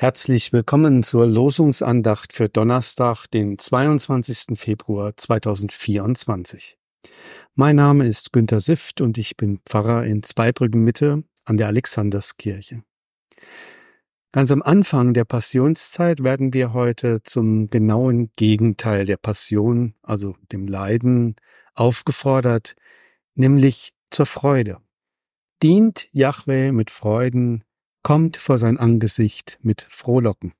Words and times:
Herzlich 0.00 0.52
willkommen 0.52 1.02
zur 1.02 1.26
Losungsandacht 1.26 2.32
für 2.32 2.48
Donnerstag, 2.48 3.26
den 3.26 3.58
22. 3.58 4.56
Februar 4.56 5.16
2024. 5.16 6.78
Mein 7.56 7.74
Name 7.74 8.06
ist 8.06 8.32
Günter 8.32 8.60
Sift 8.60 9.00
und 9.00 9.18
ich 9.18 9.36
bin 9.36 9.58
Pfarrer 9.66 10.04
in 10.04 10.22
Zweibrücken 10.22 10.84
Mitte 10.84 11.24
an 11.44 11.56
der 11.56 11.66
Alexanderskirche. 11.66 12.84
Ganz 14.30 14.52
am 14.52 14.62
Anfang 14.62 15.14
der 15.14 15.24
Passionszeit 15.24 16.22
werden 16.22 16.54
wir 16.54 16.72
heute 16.74 17.24
zum 17.24 17.68
genauen 17.68 18.30
Gegenteil 18.36 19.04
der 19.04 19.16
Passion, 19.16 19.94
also 20.02 20.36
dem 20.52 20.68
Leiden, 20.68 21.34
aufgefordert, 21.74 22.76
nämlich 23.34 23.94
zur 24.10 24.26
Freude. 24.26 24.78
Dient 25.60 26.08
Jahwe 26.12 26.70
mit 26.70 26.92
Freuden, 26.92 27.64
kommt 28.08 28.38
vor 28.38 28.56
sein 28.56 28.78
Angesicht 28.78 29.58
mit 29.60 29.86
Frohlocken. 29.90 30.54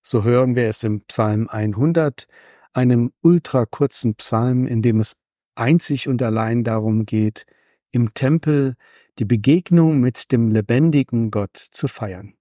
So 0.00 0.24
hören 0.24 0.56
wir 0.56 0.68
es 0.68 0.82
im 0.84 1.02
Psalm 1.02 1.46
100, 1.50 2.26
einem 2.72 3.12
ultrakurzen 3.20 4.14
Psalm, 4.14 4.66
in 4.66 4.80
dem 4.80 4.98
es 4.98 5.12
einzig 5.54 6.08
und 6.08 6.22
allein 6.22 6.64
darum 6.64 7.04
geht, 7.04 7.44
im 7.90 8.14
Tempel 8.14 8.76
die 9.18 9.26
Begegnung 9.26 10.00
mit 10.00 10.32
dem 10.32 10.48
lebendigen 10.48 11.30
Gott 11.30 11.58
zu 11.58 11.88
feiern. 11.88 12.36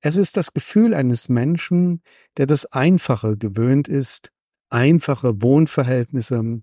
Es 0.00 0.14
ist 0.14 0.36
das 0.36 0.52
Gefühl 0.52 0.94
eines 0.94 1.28
Menschen, 1.28 2.02
der 2.36 2.46
das 2.46 2.66
Einfache 2.66 3.36
gewöhnt 3.36 3.88
ist, 3.88 4.30
einfache 4.68 5.42
Wohnverhältnisse, 5.42 6.62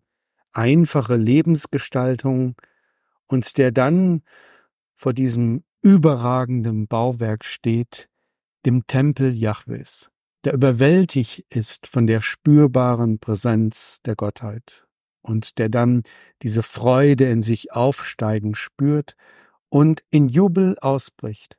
einfache 0.53 1.17
Lebensgestaltung 1.17 2.55
und 3.25 3.57
der 3.57 3.73
dann 3.73 4.21
vor 4.95 5.11
diesem 5.11 5.65
überragenden 5.87 6.87
Bauwerk 6.87 7.45
steht, 7.45 8.09
dem 8.65 8.85
Tempel 8.87 9.33
Jahwes, 9.33 10.09
der 10.43 10.53
überwältigt 10.53 11.45
ist 11.49 11.87
von 11.87 12.07
der 12.07 12.21
spürbaren 12.21 13.19
Präsenz 13.19 13.99
der 14.05 14.15
Gottheit 14.15 14.85
und 15.21 15.57
der 15.57 15.69
dann 15.69 16.03
diese 16.41 16.63
Freude 16.63 17.29
in 17.29 17.41
sich 17.41 17.71
aufsteigen 17.71 18.55
spürt 18.55 19.15
und 19.69 20.03
in 20.09 20.27
Jubel 20.27 20.77
ausbricht. 20.79 21.57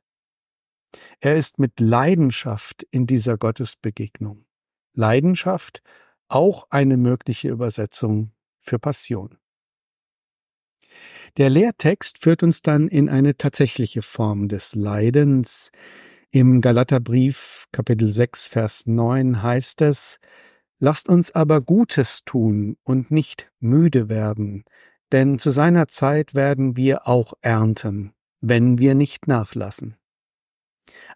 Er 1.19 1.35
ist 1.35 1.59
mit 1.59 1.79
Leidenschaft 1.79 2.83
in 2.91 3.07
dieser 3.07 3.37
Gottesbegegnung. 3.37 4.45
Leidenschaft 4.93 5.81
auch 6.27 6.67
eine 6.69 6.97
mögliche 6.97 7.49
Übersetzung 7.49 8.31
für 8.59 8.79
Passion. 8.79 9.37
Der 11.37 11.49
Lehrtext 11.49 12.17
führt 12.19 12.43
uns 12.43 12.61
dann 12.61 12.87
in 12.87 13.09
eine 13.09 13.37
tatsächliche 13.37 14.01
Form 14.01 14.47
des 14.47 14.75
Leidens. 14.75 15.71
Im 16.31 16.61
Galaterbrief 16.61 17.65
Kapitel 17.71 18.11
6 18.11 18.47
Vers 18.49 18.85
9 18.85 19.41
heißt 19.41 19.81
es, 19.81 20.19
Lasst 20.79 21.09
uns 21.09 21.31
aber 21.31 21.59
Gutes 21.59 22.21
tun 22.23 22.77
und 22.83 23.11
nicht 23.11 23.51
müde 23.59 24.07
werden, 24.07 24.63
denn 25.11 25.37
zu 25.37 25.49
seiner 25.49 25.89
Zeit 25.89 26.35
werden 26.35 26.77
wir 26.77 27.05
auch 27.05 27.33
ernten, 27.41 28.13
wenn 28.39 28.77
wir 28.77 28.95
nicht 28.95 29.27
nachlassen. 29.27 29.97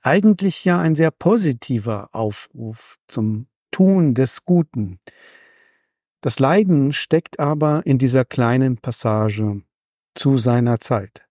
Eigentlich 0.01 0.66
ja 0.66 0.79
ein 0.79 0.95
sehr 0.95 1.11
positiver 1.11 2.09
Aufruf 2.11 2.97
zum 3.07 3.47
Tun 3.71 4.13
des 4.13 4.44
Guten. 4.45 4.99
Das 6.23 6.39
Leiden 6.39 6.93
steckt 6.93 7.41
aber 7.41 7.85
in 7.85 7.97
dieser 7.97 8.23
kleinen 8.23 8.77
Passage 8.77 9.61
zu 10.16 10.38
seiner 10.38 10.79
Zeit. 10.79 11.28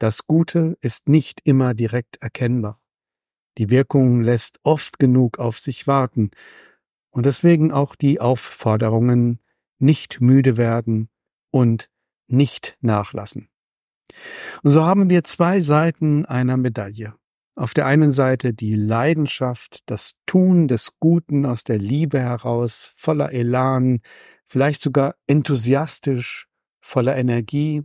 Das 0.00 0.26
Gute 0.26 0.76
ist 0.80 1.08
nicht 1.08 1.40
immer 1.44 1.72
direkt 1.72 2.16
erkennbar. 2.20 2.80
Die 3.58 3.70
Wirkung 3.70 4.20
lässt 4.20 4.58
oft 4.64 4.98
genug 4.98 5.38
auf 5.38 5.60
sich 5.60 5.86
warten 5.86 6.32
und 7.10 7.26
deswegen 7.26 7.70
auch 7.70 7.94
die 7.94 8.20
Aufforderungen 8.20 9.38
nicht 9.78 10.20
müde 10.20 10.56
werden 10.56 11.10
und 11.52 11.88
nicht 12.26 12.76
nachlassen. 12.80 13.48
Und 14.64 14.72
so 14.72 14.82
haben 14.84 15.10
wir 15.10 15.22
zwei 15.22 15.60
Seiten 15.60 16.26
einer 16.26 16.56
Medaille. 16.56 17.14
Auf 17.58 17.74
der 17.74 17.86
einen 17.86 18.12
Seite 18.12 18.54
die 18.54 18.76
Leidenschaft, 18.76 19.80
das 19.86 20.12
Tun 20.26 20.68
des 20.68 20.92
Guten 21.00 21.44
aus 21.44 21.64
der 21.64 21.78
Liebe 21.78 22.20
heraus, 22.20 22.88
voller 22.94 23.32
Elan, 23.32 23.98
vielleicht 24.46 24.80
sogar 24.80 25.16
enthusiastisch, 25.26 26.46
voller 26.80 27.16
Energie, 27.16 27.82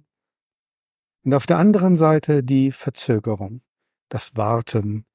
und 1.25 1.34
auf 1.34 1.47
der 1.47 1.57
anderen 1.57 1.95
Seite 1.95 2.44
die 2.44 2.72
Verzögerung, 2.72 3.61
das 4.09 4.38
Warten, 4.38 5.07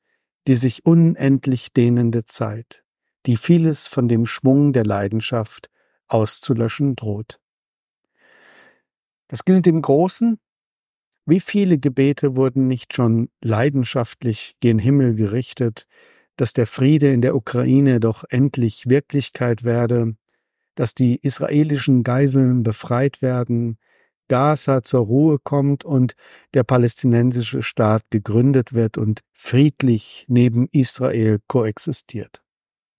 die 0.48 0.56
sich 0.56 0.84
unendlich 0.84 1.72
dehnende 1.72 2.24
Zeit, 2.24 2.82
die 3.26 3.36
vieles 3.36 3.86
von 3.86 4.08
dem 4.08 4.26
Schwung 4.26 4.72
der 4.72 4.84
Leidenschaft 4.84 5.70
auszulöschen 6.08 6.96
droht. 6.96 7.38
Das 9.28 9.44
gilt 9.44 9.68
im 9.68 9.82
Großen. 9.82 10.40
Wie 11.30 11.40
viele 11.40 11.76
Gebete 11.76 12.36
wurden 12.36 12.68
nicht 12.68 12.94
schon 12.94 13.28
leidenschaftlich 13.44 14.56
gen 14.60 14.78
Himmel 14.78 15.14
gerichtet, 15.14 15.86
dass 16.36 16.54
der 16.54 16.66
Friede 16.66 17.12
in 17.12 17.20
der 17.20 17.36
Ukraine 17.36 18.00
doch 18.00 18.24
endlich 18.30 18.88
Wirklichkeit 18.88 19.62
werde, 19.62 20.16
dass 20.74 20.94
die 20.94 21.18
israelischen 21.20 22.02
Geiseln 22.02 22.62
befreit 22.62 23.20
werden, 23.20 23.76
Gaza 24.28 24.82
zur 24.82 25.00
Ruhe 25.00 25.38
kommt 25.38 25.84
und 25.84 26.14
der 26.54 26.64
palästinensische 26.64 27.62
Staat 27.62 28.04
gegründet 28.08 28.72
wird 28.72 28.96
und 28.96 29.20
friedlich 29.34 30.24
neben 30.28 30.66
Israel 30.72 31.40
koexistiert. 31.46 32.42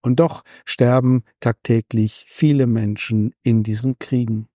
Und 0.03 0.19
doch 0.19 0.44
sterben 0.66 1.23
tagtäglich 1.40 2.25
viele 2.28 2.67
Menschen 2.67 3.34
in 3.41 3.63
diesen 3.63 3.97
Kriegen. 3.97 4.50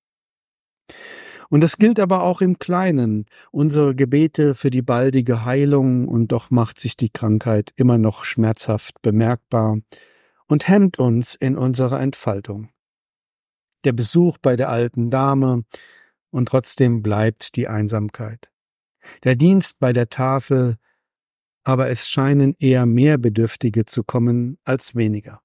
Und 1.51 1.61
das 1.61 1.77
gilt 1.77 2.01
aber 2.01 2.23
auch 2.23 2.41
im 2.41 2.59
Kleinen. 2.59 3.27
Unsere 3.51 3.95
Gebete 3.95 4.55
für 4.55 4.71
die 4.71 4.83
baldige 4.83 5.45
Heilung 5.45 6.09
und 6.09 6.29
doch 6.33 6.51
macht 6.51 6.81
sich 6.81 6.97
die 6.97 7.11
Krankheit 7.11 7.73
immer 7.77 7.99
noch 7.99 8.25
schmerzhaft 8.25 9.01
bemerkbar 9.03 9.79
und 10.47 10.69
hemmt 10.69 10.99
uns 10.99 11.35
in 11.35 11.57
unserer 11.57 12.01
Entfaltung. 12.01 12.69
Der 13.85 13.93
Besuch 13.93 14.39
bei 14.39 14.57
der 14.57 14.71
alten 14.71 15.11
Dame, 15.11 15.63
und 16.31 16.49
trotzdem 16.49 17.01
bleibt 17.01 17.55
die 17.55 17.69
Einsamkeit. 17.69 18.51
Der 19.23 19.37
Dienst 19.37 19.79
bei 19.79 19.93
der 19.93 20.09
Tafel, 20.09 20.79
aber 21.63 21.89
es 21.89 22.09
scheinen 22.09 22.57
eher 22.59 22.87
mehr 22.87 23.19
Bedürftige 23.19 23.85
zu 23.85 24.03
kommen 24.03 24.59
als 24.65 24.97
weniger. 24.97 25.41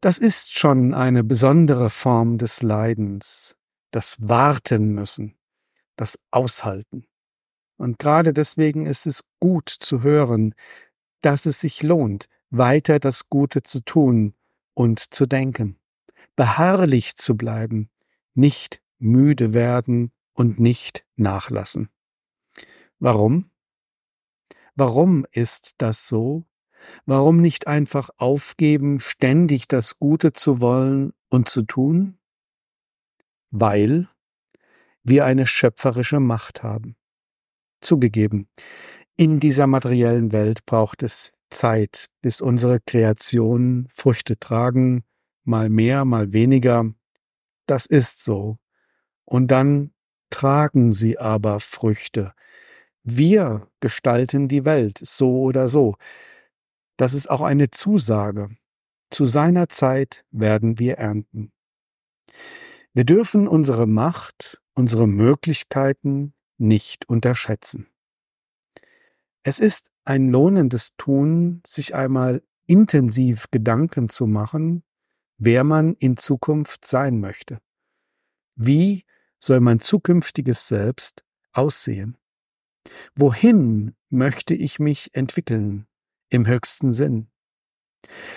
Das 0.00 0.16
ist 0.16 0.56
schon 0.56 0.94
eine 0.94 1.22
besondere 1.22 1.90
Form 1.90 2.38
des 2.38 2.62
Leidens, 2.62 3.56
das 3.90 4.16
Warten 4.20 4.94
müssen, 4.94 5.36
das 5.96 6.18
Aushalten. 6.30 7.06
Und 7.76 7.98
gerade 7.98 8.32
deswegen 8.32 8.86
ist 8.86 9.06
es 9.06 9.24
gut 9.40 9.68
zu 9.68 10.02
hören, 10.02 10.54
dass 11.22 11.46
es 11.46 11.60
sich 11.60 11.82
lohnt, 11.82 12.28
weiter 12.50 12.98
das 12.98 13.28
Gute 13.28 13.62
zu 13.62 13.80
tun 13.80 14.34
und 14.74 15.14
zu 15.14 15.26
denken, 15.26 15.78
beharrlich 16.36 17.16
zu 17.16 17.36
bleiben, 17.36 17.90
nicht 18.34 18.82
müde 18.98 19.54
werden 19.54 20.12
und 20.34 20.60
nicht 20.60 21.04
nachlassen. 21.16 21.88
Warum? 22.98 23.50
Warum 24.74 25.26
ist 25.32 25.74
das 25.78 26.06
so? 26.06 26.44
Warum 27.04 27.40
nicht 27.40 27.66
einfach 27.66 28.10
aufgeben, 28.16 29.00
ständig 29.00 29.68
das 29.68 29.98
Gute 29.98 30.32
zu 30.32 30.60
wollen 30.60 31.12
und 31.28 31.48
zu 31.48 31.62
tun? 31.62 32.19
Weil 33.50 34.08
wir 35.02 35.24
eine 35.24 35.46
schöpferische 35.46 36.20
Macht 36.20 36.62
haben. 36.62 36.96
Zugegeben, 37.80 38.48
in 39.16 39.40
dieser 39.40 39.66
materiellen 39.66 40.32
Welt 40.32 40.64
braucht 40.66 41.02
es 41.02 41.32
Zeit, 41.50 42.06
bis 42.22 42.40
unsere 42.40 42.80
Kreationen 42.80 43.88
Früchte 43.88 44.38
tragen, 44.38 45.04
mal 45.44 45.68
mehr, 45.68 46.04
mal 46.04 46.32
weniger. 46.32 46.92
Das 47.66 47.86
ist 47.86 48.22
so 48.22 48.58
und 49.30 49.48
dann 49.48 49.92
tragen 50.30 50.92
sie 50.92 51.18
aber 51.18 51.60
Früchte. 51.60 52.32
Wir 53.02 53.68
gestalten 53.80 54.48
die 54.48 54.64
Welt 54.64 54.98
so 55.02 55.40
oder 55.40 55.68
so. 55.68 55.96
Das 56.96 57.14
ist 57.14 57.30
auch 57.30 57.40
eine 57.40 57.70
Zusage. 57.70 58.50
Zu 59.10 59.26
seiner 59.26 59.68
Zeit 59.68 60.24
werden 60.30 60.78
wir 60.78 60.98
ernten. 60.98 61.52
Wir 62.92 63.04
dürfen 63.04 63.46
unsere 63.46 63.86
Macht, 63.86 64.60
unsere 64.74 65.06
Möglichkeiten 65.06 66.34
nicht 66.58 67.08
unterschätzen. 67.08 67.86
Es 69.42 69.60
ist 69.60 69.90
ein 70.04 70.30
lohnendes 70.30 70.96
Tun, 70.96 71.62
sich 71.64 71.94
einmal 71.94 72.42
intensiv 72.66 73.46
Gedanken 73.50 74.08
zu 74.08 74.26
machen, 74.26 74.82
wer 75.38 75.64
man 75.64 75.94
in 75.94 76.16
Zukunft 76.16 76.84
sein 76.84 77.20
möchte. 77.20 77.60
Wie 78.56 79.04
soll 79.38 79.60
mein 79.60 79.80
zukünftiges 79.80 80.68
Selbst 80.68 81.24
aussehen? 81.52 82.16
Wohin 83.14 83.94
möchte 84.08 84.54
ich 84.54 84.78
mich 84.78 85.14
entwickeln 85.14 85.86
im 86.28 86.46
höchsten 86.46 86.92
Sinn? 86.92 87.29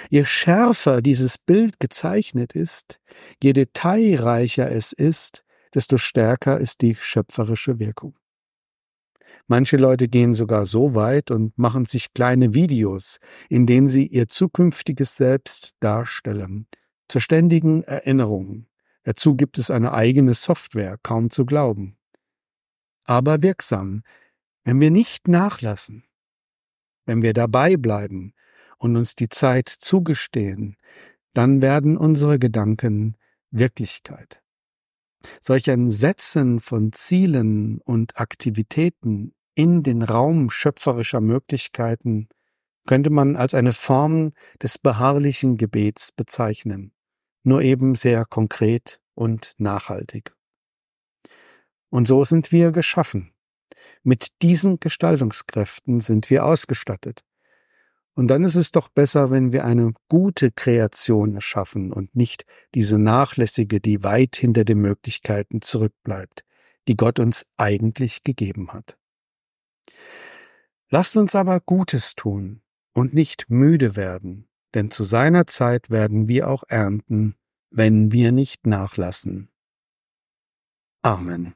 Je 0.10 0.26
schärfer 0.26 1.02
dieses 1.02 1.38
Bild 1.38 1.80
gezeichnet 1.80 2.54
ist, 2.54 3.00
je 3.42 3.54
detailreicher 3.54 4.72
es 4.72 4.94
ist, 4.94 5.44
desto 5.74 5.98
stärker 5.98 6.60
ist 6.60 6.82
die 6.82 6.96
schöpferische 6.96 7.80
Wirkung. 7.80 8.18
Manche 9.48 9.78
Leute 9.78 10.08
gehen 10.08 10.34
sogar 10.34 10.66
so 10.66 10.96
weit 10.96 11.32
und 11.32 11.58
machen 11.58 11.86
sich 11.86 12.14
kleine 12.14 12.54
Videos, 12.54 13.20
in 13.50 13.66
denen 13.66 13.90
sie 13.90 14.08
ihr 14.08 14.28
zukünftiges 14.28 15.16
Selbst 15.16 15.74
darstellen, 15.80 16.68
zur 17.10 17.22
ständigen 17.22 17.84
Erinnerung. 17.84 18.68
Dazu 19.04 19.36
gibt 19.36 19.58
es 19.58 19.70
eine 19.70 19.94
eigene 19.94 20.34
Software, 20.34 20.98
kaum 21.04 21.30
zu 21.30 21.46
glauben. 21.46 21.98
Aber 23.06 23.44
wirksam, 23.44 24.04
wenn 24.64 24.80
wir 24.80 24.92
nicht 24.92 25.28
nachlassen, 25.28 26.06
wenn 27.06 27.22
wir 27.22 27.34
dabei 27.34 27.76
bleiben 27.76 28.34
und 28.78 28.96
uns 28.96 29.16
die 29.16 29.30
Zeit 29.30 29.70
zugestehen, 29.70 30.76
dann 31.34 31.62
werden 31.62 31.98
unsere 31.98 32.40
Gedanken 32.40 33.18
Wirklichkeit. 33.52 34.42
Solch 35.42 35.70
ein 35.70 35.90
Setzen 35.90 36.60
von 36.60 36.92
Zielen 36.92 37.80
und 37.82 38.18
Aktivitäten 38.20 39.34
in 39.56 39.84
den 39.84 40.02
Raum 40.02 40.50
schöpferischer 40.50 41.22
Möglichkeiten 41.22 42.28
könnte 42.86 43.10
man 43.10 43.36
als 43.36 43.54
eine 43.54 43.74
Form 43.74 44.34
des 44.62 44.78
beharrlichen 44.78 45.58
Gebets 45.58 46.12
bezeichnen, 46.12 46.94
nur 47.44 47.62
eben 47.62 47.96
sehr 47.96 48.26
konkret 48.26 49.00
und 49.14 49.54
nachhaltig. 49.58 50.36
Und 51.90 52.08
so 52.08 52.24
sind 52.24 52.52
wir 52.52 52.72
geschaffen. 52.72 53.32
Mit 54.02 54.42
diesen 54.42 54.80
Gestaltungskräften 54.80 56.00
sind 56.00 56.30
wir 56.30 56.46
ausgestattet. 56.46 57.22
Und 58.16 58.28
dann 58.28 58.44
ist 58.44 58.56
es 58.56 58.72
doch 58.72 58.90
besser, 58.90 59.32
wenn 59.32 59.52
wir 59.52 59.66
eine 59.66 59.94
gute 60.08 60.52
Kreation 60.52 61.36
erschaffen 61.36 61.92
und 61.92 62.16
nicht 62.16 62.46
diese 62.76 63.00
nachlässige, 63.00 63.80
die 63.80 64.04
weit 64.04 64.36
hinter 64.36 64.66
den 64.66 64.80
Möglichkeiten 64.80 65.62
zurückbleibt, 65.62 66.44
die 66.88 66.96
Gott 66.96 67.20
uns 67.20 67.46
eigentlich 67.58 68.24
gegeben 68.24 68.72
hat. 68.72 68.98
Lasst 70.90 71.18
uns 71.18 71.34
aber 71.34 71.60
Gutes 71.60 72.14
tun 72.14 72.62
und 72.94 73.16
nicht 73.16 73.50
müde 73.50 73.96
werden, 73.96 74.48
denn 74.76 74.92
zu 74.92 75.04
seiner 75.04 75.48
Zeit 75.48 75.90
werden 75.90 76.28
wir 76.28 76.50
auch 76.50 76.64
ernten, 76.68 77.36
wenn 77.72 78.12
wir 78.12 78.32
nicht 78.32 78.68
nachlassen. 78.68 79.50
Amen. 81.02 81.56